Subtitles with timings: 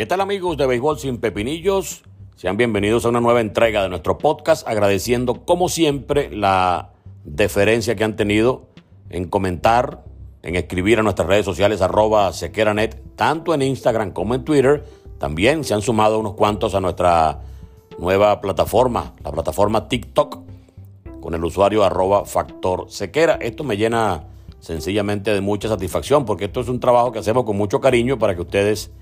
[0.00, 2.04] ¿Qué tal amigos de Béisbol sin Pepinillos?
[2.34, 8.04] Sean bienvenidos a una nueva entrega de nuestro podcast, agradeciendo como siempre la deferencia que
[8.04, 8.68] han tenido
[9.10, 10.02] en comentar,
[10.42, 14.86] en escribir a nuestras redes sociales arroba sequeranet, tanto en Instagram como en Twitter.
[15.18, 17.42] También se han sumado unos cuantos a nuestra
[17.98, 20.38] nueva plataforma, la plataforma TikTok,
[21.20, 23.34] con el usuario arroba factor sequera.
[23.34, 24.24] Esto me llena
[24.60, 28.34] sencillamente de mucha satisfacción porque esto es un trabajo que hacemos con mucho cariño para
[28.34, 28.92] que ustedes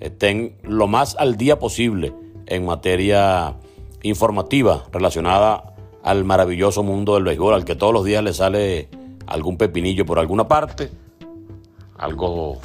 [0.00, 2.12] estén lo más al día posible
[2.46, 3.56] en materia
[4.02, 8.88] informativa relacionada al maravilloso mundo del béisbol, al que todos los días le sale
[9.26, 10.90] algún pepinillo por alguna parte,
[11.96, 12.58] algo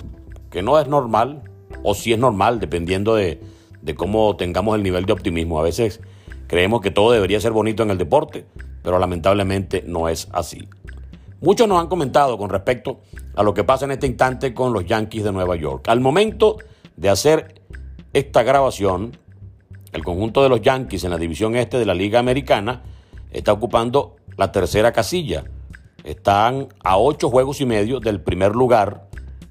[0.49, 1.43] que no es normal,
[1.83, 3.39] o si es normal, dependiendo de,
[3.81, 5.59] de cómo tengamos el nivel de optimismo.
[5.59, 6.01] A veces
[6.47, 8.45] creemos que todo debería ser bonito en el deporte,
[8.83, 10.67] pero lamentablemente no es así.
[11.41, 12.99] Muchos nos han comentado con respecto
[13.35, 15.87] a lo que pasa en este instante con los Yankees de Nueva York.
[15.87, 16.57] Al momento
[16.99, 17.61] de hacer
[18.11, 19.17] esta grabación,
[19.93, 22.83] el conjunto de los Yankees en la división este de la Liga Americana
[23.31, 25.45] está ocupando la tercera casilla.
[26.03, 29.07] Están a ocho juegos y medio del primer lugar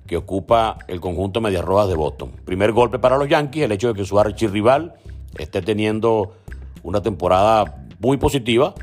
[0.07, 2.33] que ocupa el conjunto Medias Rojas de Boston.
[2.45, 4.95] Primer golpe para los Yankees, el hecho de que su archirrival
[5.39, 6.35] esté teniendo
[6.83, 8.75] una temporada muy positiva.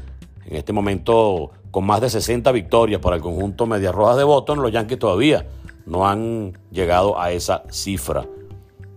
[0.45, 4.61] En este momento, con más de 60 victorias para el conjunto Medias Rojas de Boston,
[4.61, 5.45] los Yankees todavía
[5.85, 8.25] no han llegado a esa cifra.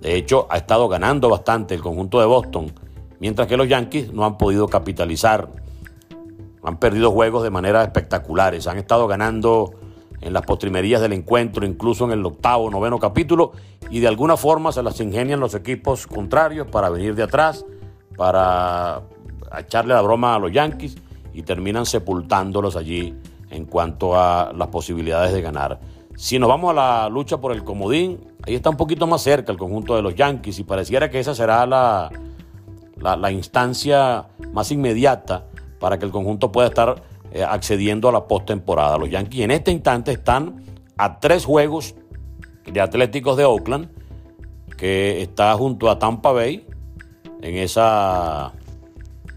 [0.00, 2.72] De hecho, ha estado ganando bastante el conjunto de Boston,
[3.20, 5.48] mientras que los Yankees no han podido capitalizar.
[6.62, 8.66] Han perdido juegos de manera espectaculares.
[8.66, 9.74] Han estado ganando
[10.20, 13.52] en las postrimerías del encuentro, incluso en el octavo, noveno capítulo,
[13.90, 17.64] y de alguna forma se las ingenian los equipos contrarios para venir de atrás,
[18.16, 19.02] para
[19.58, 20.96] echarle la broma a los Yankees
[21.32, 23.14] y terminan sepultándolos allí
[23.50, 25.80] en cuanto a las posibilidades de ganar.
[26.18, 29.52] Si nos vamos a la lucha por el comodín, ahí está un poquito más cerca
[29.52, 32.10] el conjunto de los Yankees y pareciera que esa será la,
[32.96, 35.46] la, instancia más inmediata
[35.78, 38.98] para que el conjunto pueda estar eh, accediendo a la postemporada.
[38.98, 40.64] Los Yankees en este instante están
[40.96, 41.94] a tres juegos
[42.64, 43.88] de Atléticos de Oakland,
[44.76, 46.66] que está junto a Tampa Bay
[47.42, 48.54] en esa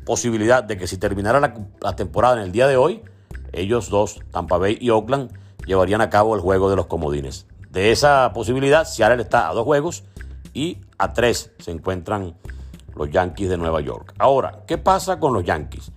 [0.04, 3.04] posibilidad de que si terminara la, la temporada en el día de hoy,
[3.54, 7.46] ellos dos, Tampa Bay y Oakland, llevarían a cabo el juego de los comodines.
[7.70, 10.04] De esa posibilidad, Seattle está a dos juegos
[10.54, 12.36] y a tres se encuentran
[12.96, 14.14] los Yankees de Nueva York.
[14.18, 15.92] Ahora, ¿qué pasa con los Yankees?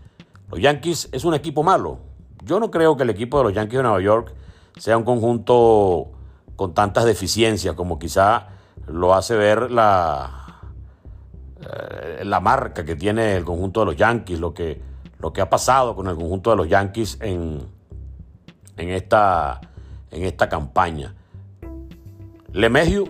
[0.50, 1.98] Los Yankees es un equipo malo.
[2.44, 4.34] Yo no creo que el equipo de los Yankees de Nueva York
[4.76, 6.12] sea un conjunto
[6.56, 8.48] con tantas deficiencias como quizá
[8.86, 10.60] lo hace ver la,
[11.60, 14.80] eh, la marca que tiene el conjunto de los Yankees, lo que,
[15.18, 17.66] lo que ha pasado con el conjunto de los Yankees en,
[18.76, 19.60] en esta,
[20.10, 21.14] en esta campaña.
[22.52, 23.04] Lemegio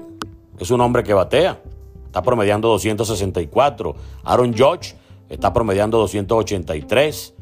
[0.59, 1.61] es un hombre que batea,
[2.07, 3.95] está promediando 264.
[4.25, 4.95] Aaron Judge
[5.29, 7.35] está promediando 283.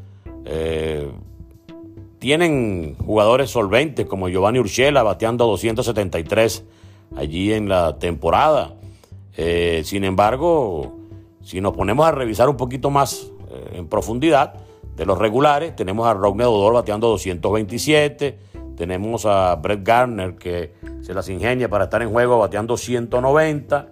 [0.45, 1.11] Eh,
[2.19, 6.63] tienen jugadores solventes como Giovanni Urshela bateando 273
[7.15, 8.75] allí en la temporada.
[9.35, 10.95] Eh, sin embargo,
[11.41, 14.55] si nos ponemos a revisar un poquito más eh, en profundidad,
[14.95, 18.37] de los regulares, tenemos a Rodney Odor bateando 227,
[18.75, 23.87] tenemos a Brett Garner que se las ingenia para estar en juego bateando 190.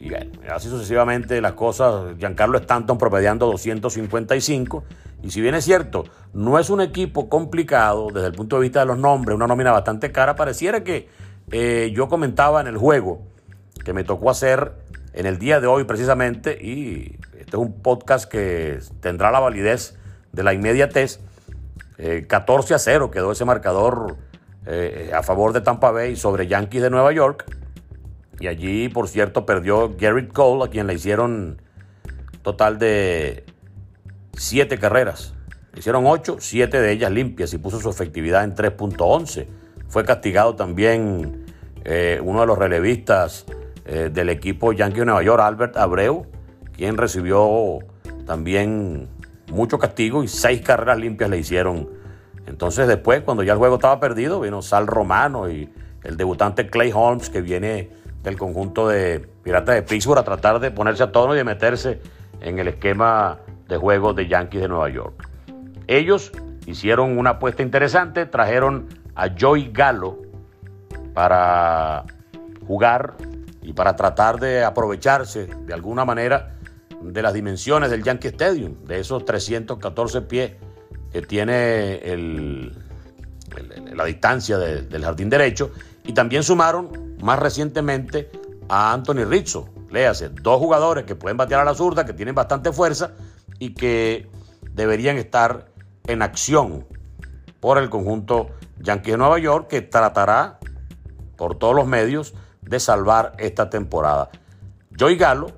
[0.00, 0.10] Y
[0.48, 2.16] así sucesivamente las cosas.
[2.18, 4.84] Giancarlo Stanton promediando 255.
[5.22, 8.80] Y si bien es cierto, no es un equipo complicado desde el punto de vista
[8.80, 11.08] de los nombres, una nómina bastante cara, pareciera que
[11.50, 13.22] eh, yo comentaba en el juego
[13.84, 14.74] que me tocó hacer
[15.14, 17.18] en el día de hoy precisamente, y
[17.48, 19.96] este es un podcast que tendrá la validez
[20.32, 21.18] de la inmediatez,
[22.26, 24.18] 14 eh, a 0 quedó ese marcador
[24.66, 27.46] eh, a favor de Tampa Bay sobre Yankees de Nueva York.
[28.38, 31.62] Y allí, por cierto, perdió Garrett Cole, a quien le hicieron
[32.42, 33.46] total de
[34.34, 35.32] 7 carreras.
[35.74, 39.46] Hicieron 8, 7 de ellas limpias y puso su efectividad en 3.11.
[39.88, 41.46] Fue castigado también
[41.82, 43.46] eh, uno de los relevistas
[43.86, 46.26] eh, del equipo Yankee de Nueva York, Albert Abreu,
[46.78, 47.80] quien recibió
[48.24, 49.08] también
[49.50, 51.90] mucho castigo y seis carreras limpias le hicieron.
[52.46, 55.68] Entonces después, cuando ya el juego estaba perdido, vino Sal Romano y
[56.04, 57.90] el debutante Clay Holmes, que viene
[58.22, 62.00] del conjunto de Piratas de Pittsburgh a tratar de ponerse a tono y de meterse
[62.40, 65.28] en el esquema de juego de Yankees de Nueva York.
[65.88, 66.30] Ellos
[66.66, 68.86] hicieron una apuesta interesante, trajeron
[69.16, 70.18] a Joey Gallo
[71.12, 72.04] para
[72.68, 73.16] jugar
[73.62, 76.57] y para tratar de aprovecharse de alguna manera
[77.02, 80.52] de las dimensiones del Yankee Stadium, de esos 314 pies
[81.12, 82.76] que tiene el,
[83.94, 85.70] la distancia del jardín derecho,
[86.04, 88.30] y también sumaron más recientemente
[88.68, 92.72] a Anthony Rizzo, léase, dos jugadores que pueden batear a la zurda, que tienen bastante
[92.72, 93.12] fuerza
[93.58, 94.28] y que
[94.72, 95.68] deberían estar
[96.06, 96.86] en acción
[97.60, 100.58] por el conjunto Yankee de Nueva York, que tratará
[101.36, 104.30] por todos los medios de salvar esta temporada.
[104.98, 105.52] Joey Galo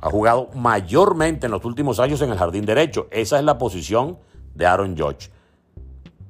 [0.00, 3.06] ha jugado mayormente en los últimos años en el jardín derecho.
[3.10, 4.18] Esa es la posición
[4.54, 5.30] de Aaron Judge.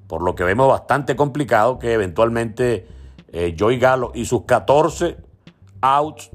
[0.06, 2.86] Por lo que vemos bastante complicado que eventualmente
[3.28, 5.18] eh, Joey Galo y sus 14
[5.82, 6.30] outs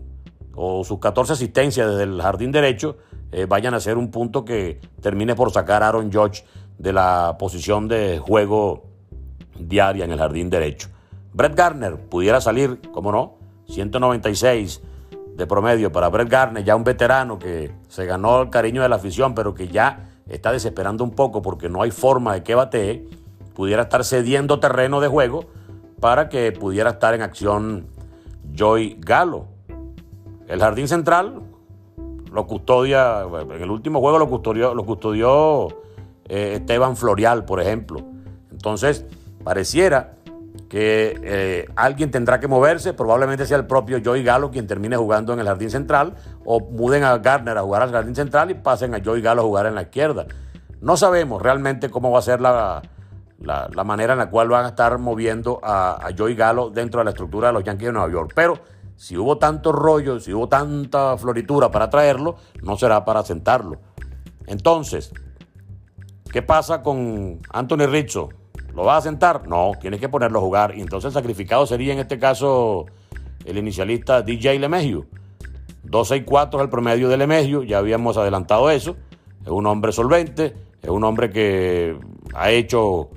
[0.56, 2.98] o sus 14 asistencias desde el jardín derecho
[3.32, 6.46] eh, vayan a ser un punto que termine por sacar a Aaron Judge
[6.78, 8.86] de la posición de juego
[9.60, 10.90] diaria en el jardín derecho.
[11.34, 13.38] Brett Garner pudiera salir, como no,
[13.68, 14.82] 196
[15.36, 18.96] de promedio para Brett Garner, ya un veterano que se ganó el cariño de la
[18.96, 23.08] afición, pero que ya está desesperando un poco porque no hay forma de que batee,
[23.54, 25.46] pudiera estar cediendo terreno de juego
[26.00, 27.88] para que pudiera estar en acción
[28.54, 29.48] Joy Galo.
[30.48, 31.42] El jardín central
[32.32, 35.70] lo custodia, en el último juego lo custodió, lo custodió
[36.28, 38.02] eh, Esteban Florial, por ejemplo.
[38.52, 39.06] Entonces,
[39.44, 40.16] pareciera
[40.70, 45.34] que eh, alguien tendrá que moverse, probablemente sea el propio Joey Galo quien termine jugando
[45.34, 48.96] en el jardín central, o muden a Gardner a jugar al jardín central y pasen
[48.96, 50.26] a Joey Galo a jugar en la izquierda.
[50.82, 52.82] No sabemos realmente cómo va a ser la,
[53.40, 57.06] la, manera en la cual van a estar moviendo a, a Joey Galo dentro de
[57.06, 58.60] la estructura de los Yankees de Nueva York, pero
[58.96, 63.80] si hubo tanto rollo, si hubo tanta floritura para traerlo, no será para sentarlo.
[64.48, 65.12] Entonces,
[66.32, 68.30] ¿qué pasa con Anthony Rizzo?
[68.76, 69.48] ¿Lo va a sentar?
[69.48, 70.74] No, tienes que ponerlo a jugar.
[70.78, 72.86] Y entonces sacrificado sería en este caso
[73.46, 75.06] el inicialista DJ Lemegio.
[75.86, 78.98] 2-6-4 es el promedio de Lemegio, ya habíamos adelantado eso.
[79.44, 81.98] Es un hombre solvente, es un hombre que
[82.34, 83.10] ha hecho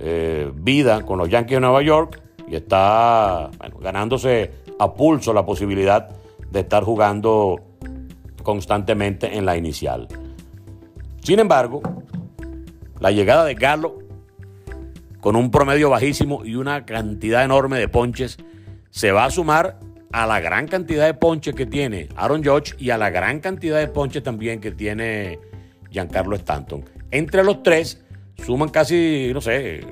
[0.00, 6.10] eh, vida con los Yankees de Nueva York y está ganándose a pulso la posibilidad
[6.50, 7.60] de estar jugando
[8.42, 10.08] constantemente en la inicial.
[11.22, 11.80] Sin embargo,
[13.00, 14.05] la llegada de Galo
[15.26, 18.36] con un promedio bajísimo y una cantidad enorme de ponches,
[18.90, 19.80] se va a sumar
[20.12, 23.80] a la gran cantidad de ponches que tiene Aaron Judge y a la gran cantidad
[23.80, 25.40] de ponches también que tiene
[25.90, 26.84] Giancarlo Stanton.
[27.10, 28.04] Entre los tres
[28.46, 29.84] suman casi, no sé,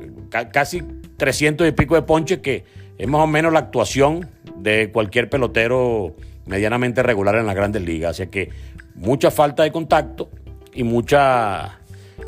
[0.52, 0.84] casi
[1.16, 2.64] 300 y pico de ponches que
[2.96, 6.14] es más o menos la actuación de cualquier pelotero
[6.46, 8.20] medianamente regular en las grandes ligas.
[8.20, 8.50] Así que
[8.94, 10.30] mucha falta de contacto
[10.72, 11.80] y mucha,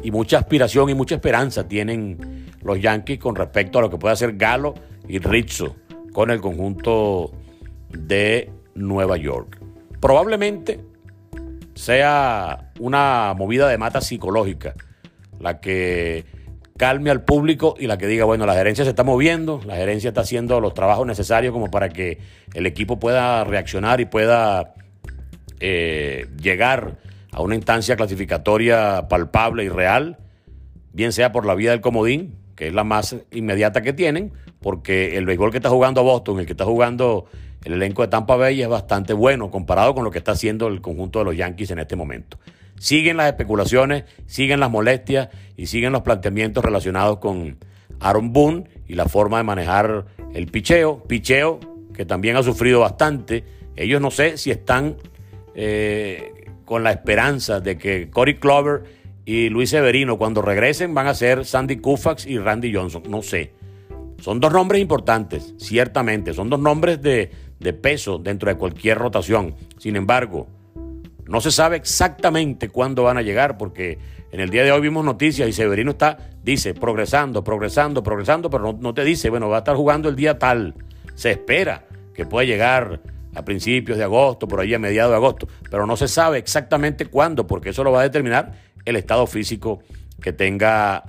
[0.02, 4.12] y mucha aspiración y mucha esperanza tienen los Yankees con respecto a lo que puede
[4.12, 4.74] hacer Galo
[5.08, 5.76] y Rizzo
[6.12, 7.32] con el conjunto
[7.90, 9.58] de Nueva York.
[10.00, 10.80] Probablemente
[11.74, 14.74] sea una movida de mata psicológica
[15.38, 16.24] la que
[16.76, 20.08] calme al público y la que diga, bueno, la gerencia se está moviendo, la gerencia
[20.08, 22.18] está haciendo los trabajos necesarios como para que
[22.54, 24.74] el equipo pueda reaccionar y pueda
[25.60, 26.98] eh, llegar
[27.36, 30.16] a una instancia clasificatoria palpable y real,
[30.94, 35.18] bien sea por la vía del comodín, que es la más inmediata que tienen, porque
[35.18, 37.26] el béisbol que está jugando Boston, el que está jugando
[37.62, 40.80] el elenco de Tampa Bay es bastante bueno comparado con lo que está haciendo el
[40.80, 42.38] conjunto de los Yankees en este momento.
[42.78, 45.28] Siguen las especulaciones, siguen las molestias
[45.58, 47.58] y siguen los planteamientos relacionados con
[48.00, 51.04] Aaron Boone y la forma de manejar el picheo.
[51.04, 51.60] Picheo
[51.92, 53.44] que también ha sufrido bastante.
[53.76, 54.96] Ellos no sé si están
[55.54, 56.32] eh,
[56.66, 58.82] con la esperanza de que Corey Clover
[59.24, 63.04] y Luis Severino, cuando regresen, van a ser Sandy Koufax y Randy Johnson.
[63.08, 63.54] No sé.
[64.20, 66.34] Son dos nombres importantes, ciertamente.
[66.34, 69.54] Son dos nombres de, de peso dentro de cualquier rotación.
[69.78, 70.48] Sin embargo,
[71.26, 73.98] no se sabe exactamente cuándo van a llegar, porque
[74.32, 78.64] en el día de hoy vimos noticias y Severino está, dice, progresando, progresando, progresando, pero
[78.64, 80.74] no, no te dice, bueno, va a estar jugando el día tal.
[81.14, 83.00] Se espera que pueda llegar
[83.36, 87.06] a principios de agosto, por ahí a mediados de agosto, pero no se sabe exactamente
[87.06, 88.52] cuándo, porque eso lo va a determinar
[88.84, 89.80] el estado físico
[90.22, 91.04] que tenga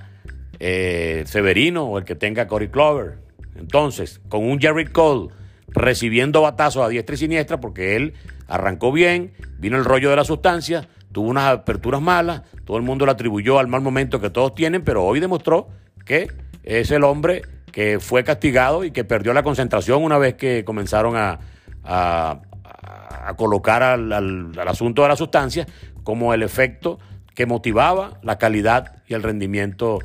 [0.60, 3.18] eh, Severino o el que tenga Cory Clover.
[3.56, 5.30] Entonces, con un Jerry Cole
[5.68, 8.12] recibiendo batazos a diestra y siniestra, porque él
[8.46, 13.06] arrancó bien, vino el rollo de la sustancia, tuvo unas aperturas malas, todo el mundo
[13.06, 15.68] lo atribuyó al mal momento que todos tienen, pero hoy demostró
[16.04, 16.30] que
[16.62, 17.42] es el hombre
[17.72, 21.38] que fue castigado y que perdió la concentración una vez que comenzaron a,
[21.88, 22.40] a,
[23.36, 25.66] colocar al, al asunto de la sustancia
[26.02, 26.98] como el efecto
[27.34, 29.98] que motivaba la calidad y el rendimiento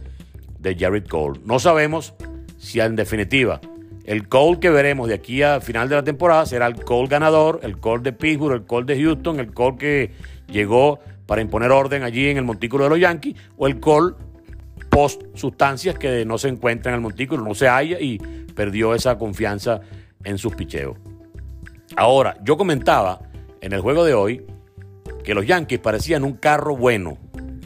[0.60, 1.40] de Jared Cole.
[1.46, 2.14] No sabemos
[2.58, 3.62] si en definitiva
[4.06, 7.62] el Cole que veremos de aquí a final de la temporada será el Cole ganador,
[7.64, 10.12] el Cole de Pittsburgh, el Cole de Houston, el Cole que
[10.48, 14.16] llegó para imponer orden allí en el montículo de los Yankees, o el Cole
[14.90, 18.18] post sustancias que no se encuentra en el montículo, no se halla y
[18.54, 19.80] perdió esa confianza
[20.24, 20.98] en sus picheos.
[21.96, 23.22] Ahora, yo comentaba
[23.62, 24.46] en el juego de hoy
[25.24, 27.18] que los Yankees parecían un carro bueno,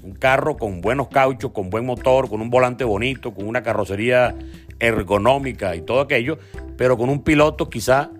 [0.04, 4.36] un carro con buenos cauchos, con buen motor, con un volante bonito, con una carrocería
[4.80, 6.38] ergonómica y todo aquello,
[6.78, 8.12] pero con un piloto quizá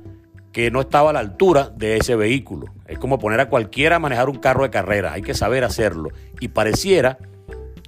[0.52, 2.68] que no estaba a la altura de ese vehículo.
[2.88, 6.10] Es como poner a cualquiera a manejar un carro de carrera, hay que saber hacerlo.
[6.40, 7.20] Y pareciera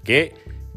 [0.03, 0.33] que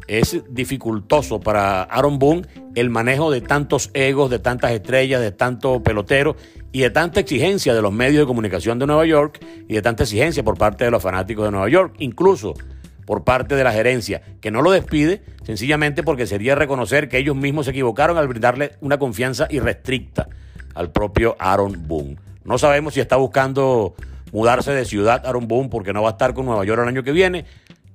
[0.07, 5.81] es dificultoso para Aaron Boone el manejo de tantos egos, de tantas estrellas, de tantos
[5.81, 6.35] peloteros
[6.71, 10.03] y de tanta exigencia de los medios de comunicación de Nueva York y de tanta
[10.03, 12.53] exigencia por parte de los fanáticos de Nueva York, incluso
[13.05, 17.35] por parte de la gerencia, que no lo despide sencillamente porque sería reconocer que ellos
[17.35, 20.29] mismos se equivocaron al brindarle una confianza irrestricta
[20.73, 22.17] al propio Aaron Boone.
[22.45, 23.93] No sabemos si está buscando
[24.31, 27.03] mudarse de ciudad Aaron Boone porque no va a estar con Nueva York el año
[27.03, 27.45] que viene.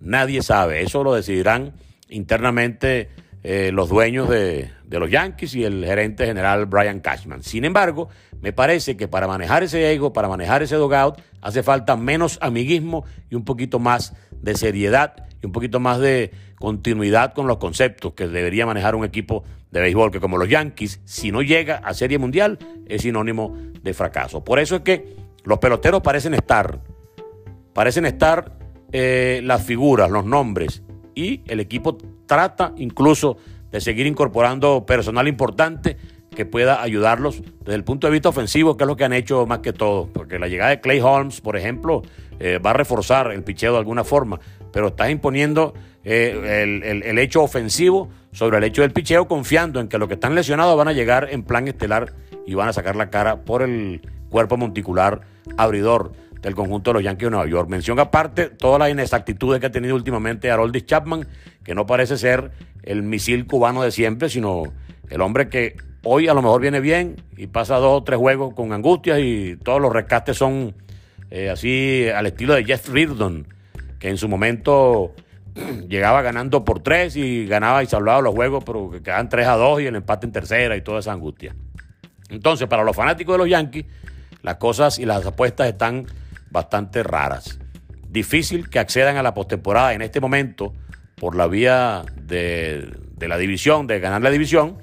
[0.00, 1.72] Nadie sabe, eso lo decidirán
[2.08, 3.08] internamente
[3.44, 7.42] eh, los dueños de, los Yankees y el gerente general Brian Cashman.
[7.42, 8.08] Sin embargo,
[8.40, 13.04] me parece que para manejar ese ego, para manejar ese dogout, hace falta menos amiguismo
[13.30, 18.14] y un poquito más de seriedad y un poquito más de continuidad con los conceptos
[18.14, 21.94] que debería manejar un equipo de béisbol que como los Yankees, si no llega a
[21.94, 24.42] Serie Mundial, es sinónimo de fracaso.
[24.42, 26.80] Por eso es que los peloteros parecen estar,
[27.72, 28.58] parecen estar
[28.90, 30.82] eh, las figuras, los nombres,
[31.18, 33.38] y el equipo trata incluso
[33.72, 35.96] de seguir incorporando personal importante
[36.30, 39.44] que pueda ayudarlos desde el punto de vista ofensivo, que es lo que han hecho
[39.44, 40.08] más que todo.
[40.12, 42.02] Porque la llegada de Clay Holmes, por ejemplo,
[42.38, 44.38] eh, va a reforzar el picheo de alguna forma,
[44.72, 49.98] pero está imponiendo eh, el, hecho ofensivo sobre el hecho del picheo, confiando en que
[49.98, 52.12] los que están lesionados van a llegar en plan estelar
[52.46, 55.22] y van a sacar la cara por el cuerpo monticular
[55.56, 57.68] abridor del conjunto de los Yankees de Nueva York.
[57.68, 61.26] Mención aparte, todas las inexactitudes que ha tenido últimamente Haroldis Chapman,
[61.64, 62.52] que no parece ser
[62.82, 64.64] el misil cubano de siempre, sino
[65.10, 68.54] el hombre que Hoy a lo mejor viene bien y pasa dos o tres juegos
[68.54, 70.74] con angustias y todos los rescates son
[71.30, 73.46] eh, así al estilo de Jeff Reardon,
[73.98, 75.12] que en su momento
[75.88, 79.56] llegaba ganando por tres y ganaba y salvaba los juegos, pero que quedaban 3 a
[79.56, 81.54] 2 y el empate en tercera y toda esa angustia.
[82.30, 83.86] Entonces, para los fanáticos de los Yankees,
[84.42, 86.06] las cosas y las apuestas están
[86.50, 87.58] bastante raras.
[88.08, 90.72] Difícil que accedan a la postemporada en este momento
[91.16, 92.90] por la vía de,
[93.20, 94.78] la división, de ganar la división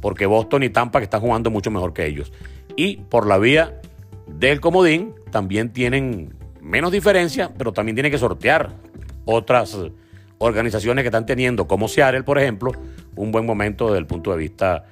[0.00, 2.32] porque Boston y Tampa que están jugando mucho mejor que ellos.
[2.76, 3.80] Y por la vía
[4.26, 8.70] del comodín también tienen menos diferencia, pero también tienen que sortear
[9.24, 9.78] otras
[10.38, 12.72] organizaciones que están teniendo, como Seattle, por ejemplo,
[13.16, 14.84] un buen momento desde el punto de vista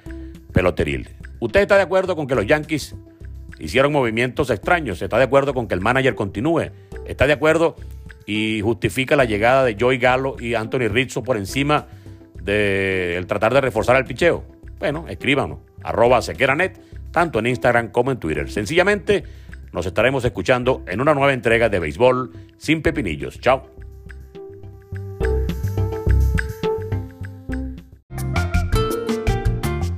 [0.52, 1.08] peloteril.
[1.40, 2.94] ¿Usted está de acuerdo con que los Yankees
[3.62, 5.00] hicieron movimientos extraños?
[5.00, 6.70] ¿Está de acuerdo con que el manager continúe?
[7.06, 7.76] ¿Está de acuerdo
[8.26, 11.86] y justifica la llegada de Joey Gallo y Anthony Rizzo por encima
[12.42, 14.44] del tratar de reforzar el picheo?
[14.78, 16.80] Bueno, escríbanos, arroba sequeranet,
[17.12, 18.50] tanto en Instagram como en Twitter.
[18.50, 19.22] Sencillamente,
[19.72, 23.40] nos estaremos escuchando en una nueva entrega de Béisbol sin pepinillos.
[23.40, 23.70] Chao.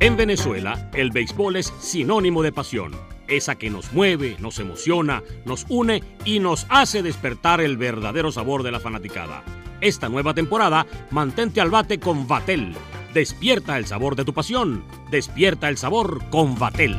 [0.05, 2.93] En Venezuela, el béisbol es sinónimo de pasión,
[3.37, 8.63] esa que nos mueve, nos emociona, nos une y nos hace despertar el verdadero sabor
[8.63, 9.43] de la fanaticada.
[9.81, 12.75] Esta nueva temporada, mantente al bate con Vatel
[13.15, 14.85] Despierta el sabor de tu pasión.
[15.09, 16.97] Despierta el sabor con Vatel.